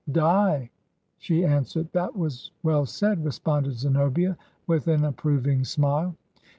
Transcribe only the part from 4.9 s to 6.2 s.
approving smile.